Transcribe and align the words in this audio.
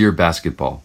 Dear 0.00 0.12
Basketball, 0.12 0.82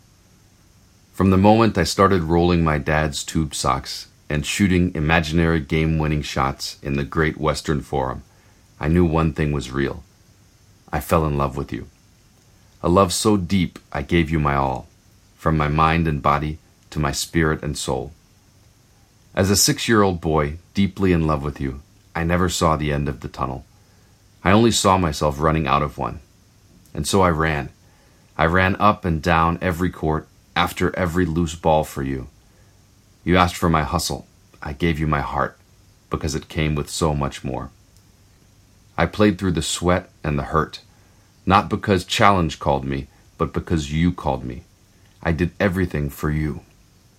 From 1.14 1.30
the 1.30 1.38
moment 1.38 1.78
I 1.78 1.86
started 1.86 2.24
rolling 2.24 2.66
my 2.66 2.78
dad's 2.78 3.24
tube 3.24 3.56
socks 3.56 4.10
and 4.30 4.46
shooting 4.46 4.94
imaginary 4.94 5.62
game 5.62 5.98
winning 5.98 6.22
shots 6.22 6.78
in 6.84 6.98
the 6.98 7.06
Great 7.06 7.38
Western 7.38 7.80
Forum, 7.80 8.24
I 8.78 8.90
knew 8.90 9.06
one 9.06 9.32
thing 9.32 9.54
was 9.54 9.72
real. 9.72 10.04
I 10.92 11.00
fell 11.00 11.26
in 11.26 11.38
love 11.38 11.56
with 11.56 11.72
you. 11.72 11.88
A 12.84 12.90
love 12.90 13.14
so 13.14 13.38
deep 13.38 13.80
I 13.90 14.02
gave 14.02 14.30
you 14.30 14.38
my 14.38 14.56
all, 14.56 14.90
from 15.38 15.56
my 15.56 15.70
mind 15.70 16.10
and 16.10 16.22
body 16.22 16.58
to 16.90 17.00
my 17.00 17.14
spirit 17.14 17.64
and 17.64 17.78
soul. 17.78 18.12
As 19.34 19.50
a 19.50 19.56
six 19.56 19.88
year 19.88 20.02
old 20.02 20.20
boy, 20.20 20.58
deeply 20.74 21.14
in 21.14 21.26
love 21.26 21.42
with 21.42 21.62
you, 21.62 21.80
I 22.14 22.26
never 22.26 22.50
saw 22.50 22.76
the 22.76 22.92
end 22.92 23.08
of 23.08 23.22
the 23.22 23.30
tunnel. 23.30 23.64
I 24.44 24.52
only 24.52 24.72
saw 24.72 24.98
myself 24.98 25.40
running 25.40 25.68
out 25.68 25.84
of 25.84 25.98
one. 25.98 26.20
And 26.94 27.08
so 27.08 27.22
I 27.22 27.30
ran. 27.30 27.70
I 28.38 28.46
ran 28.46 28.76
up 28.78 29.06
and 29.06 29.22
down 29.22 29.58
every 29.62 29.90
court, 29.90 30.28
after 30.56 30.96
every 30.96 31.26
loose 31.26 31.56
ball 31.56 31.84
for 31.84 32.04
you. 32.04 32.28
You 33.24 33.38
asked 33.38 33.56
for 33.56 33.70
my 33.70 33.84
hustle. 33.84 34.28
I 34.62 34.74
gave 34.74 35.00
you 35.00 35.08
my 35.08 35.22
heart, 35.22 35.58
because 36.10 36.36
it 36.36 36.50
came 36.50 36.76
with 36.76 36.90
so 36.90 37.14
much 37.14 37.44
more. 37.44 37.70
I 38.98 39.06
played 39.06 39.38
through 39.38 39.52
the 39.52 39.62
sweat 39.62 40.10
and 40.24 40.40
the 40.40 40.44
hurt, 40.44 40.82
not 41.46 41.70
because 41.70 42.06
challenge 42.06 42.60
called 42.60 42.86
me, 42.86 43.08
but 43.38 43.54
because 43.54 43.94
you 43.94 44.12
called 44.12 44.44
me. 44.44 44.64
I 45.22 45.32
did 45.32 45.52
everything 45.60 46.10
for 46.10 46.30
you, 46.30 46.62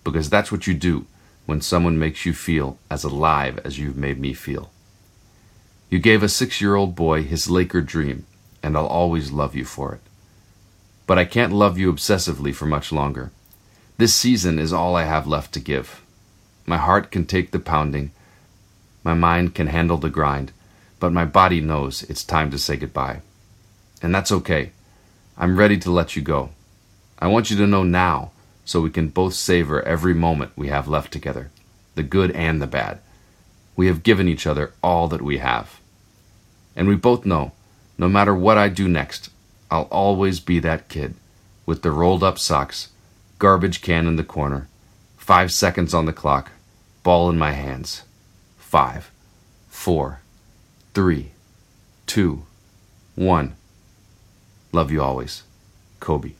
because 0.03 0.29
that's 0.29 0.51
what 0.51 0.67
you 0.67 0.73
do 0.73 1.05
when 1.45 1.61
someone 1.61 1.97
makes 1.97 2.25
you 2.25 2.33
feel 2.33 2.77
as 2.91 3.03
alive 3.03 3.59
as 3.63 3.79
you've 3.79 3.97
made 3.97 4.19
me 4.19 4.33
feel. 4.33 4.71
You 5.89 5.99
gave 5.99 6.21
a 6.21 6.29
six 6.29 6.59
year 6.59 6.75
old 6.75 6.95
boy 6.95 7.23
his 7.23 7.49
Laker 7.49 7.81
dream, 7.81 8.25
and 8.61 8.75
I'll 8.75 8.85
always 8.87 9.31
love 9.31 9.55
you 9.55 9.65
for 9.65 9.93
it. 9.95 10.01
But 11.07 11.17
I 11.17 11.25
can't 11.25 11.53
love 11.53 11.79
you 11.79 11.91
obsessively 11.91 12.53
for 12.53 12.67
much 12.67 12.91
longer. 12.91 13.31
This 13.97 14.13
season 14.13 14.59
is 14.59 14.71
all 14.71 14.95
I 14.95 15.05
have 15.05 15.25
left 15.25 15.53
to 15.53 15.59
give. 15.59 16.03
My 16.67 16.77
heart 16.77 17.09
can 17.09 17.25
take 17.25 17.49
the 17.49 17.59
pounding, 17.59 18.11
my 19.03 19.13
mind 19.13 19.55
can 19.55 19.67
handle 19.67 19.97
the 19.97 20.09
grind, 20.09 20.51
but 20.99 21.13
my 21.13 21.23
body 21.23 21.61
knows 21.61 22.03
it's 22.03 22.25
time 22.25 22.51
to 22.51 22.59
say 22.59 22.75
goodbye. 22.75 23.21
And 24.01 24.13
that's 24.13 24.33
okay. 24.33 24.71
I'm 25.37 25.57
ready 25.57 25.77
to 25.77 25.91
let 25.91 26.17
you 26.17 26.21
go. 26.21 26.49
I 27.19 27.27
want 27.27 27.49
you 27.49 27.55
to 27.57 27.65
know 27.65 27.83
now 27.83 28.31
so 28.65 28.81
we 28.81 28.89
can 28.89 29.07
both 29.07 29.33
savor 29.33 29.81
every 29.83 30.13
moment 30.13 30.51
we 30.57 30.67
have 30.67 30.89
left 30.89 31.13
together, 31.13 31.51
the 31.95 32.03
good 32.03 32.31
and 32.31 32.61
the 32.61 32.67
bad. 32.67 32.99
We 33.77 33.87
have 33.87 34.03
given 34.03 34.27
each 34.27 34.45
other 34.45 34.73
all 34.83 35.07
that 35.07 35.21
we 35.21 35.37
have. 35.37 35.79
And 36.75 36.89
we 36.89 36.95
both 36.95 37.25
know, 37.25 37.53
no 37.97 38.09
matter 38.09 38.35
what 38.35 38.57
I 38.57 38.67
do 38.67 38.89
next, 38.89 39.29
I'll 39.69 39.89
always 39.91 40.39
be 40.39 40.59
that 40.59 40.87
kid 40.87 41.15
with 41.65 41.81
the 41.81 41.91
rolled 41.91 42.23
up 42.23 42.39
socks, 42.39 42.89
garbage 43.39 43.81
can 43.81 44.07
in 44.07 44.15
the 44.15 44.23
corner, 44.23 44.67
five 45.17 45.51
seconds 45.51 45.93
on 45.93 46.05
the 46.05 46.13
clock, 46.13 46.51
ball 47.03 47.29
in 47.29 47.37
my 47.37 47.51
hands. 47.51 48.03
Five, 48.57 49.11
four, 49.69 50.19
three, 50.93 51.31
two, 52.05 52.43
one. 53.15 53.55
Love 54.71 54.91
you 54.91 55.01
always. 55.01 55.43
Kobe. 55.99 56.33